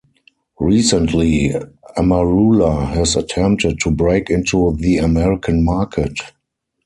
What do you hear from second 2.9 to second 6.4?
has attempted to break into the American market.